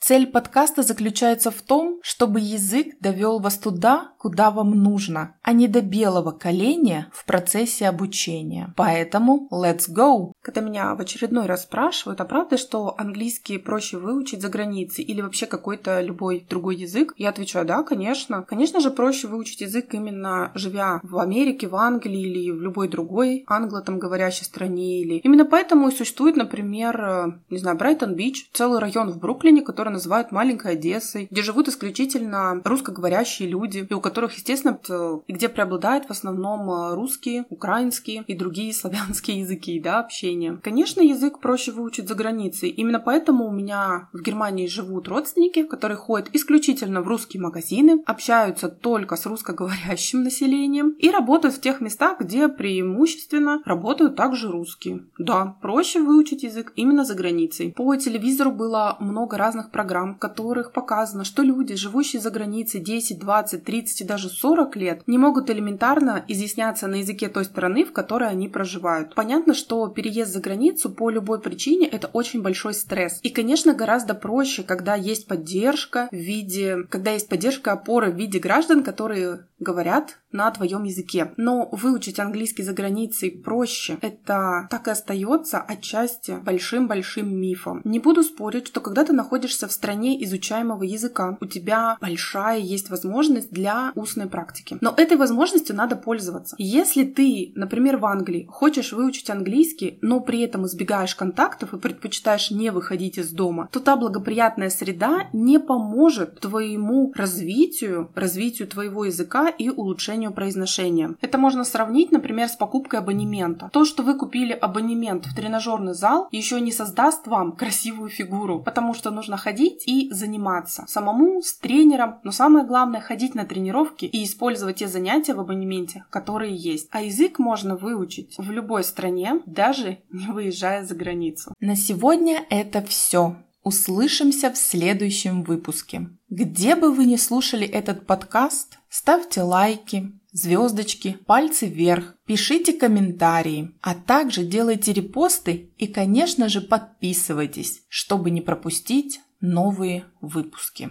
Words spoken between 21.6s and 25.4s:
в Англии или в любой другой англо говорящей стране. Или...